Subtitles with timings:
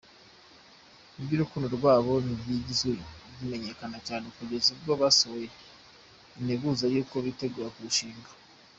[1.19, 2.91] Iby’urukundo rwabo ntibyigize
[3.37, 5.47] bimenyekana cyane kugeza ubwo basohoye
[6.39, 8.29] integuza y’uko bitegura kurushinga.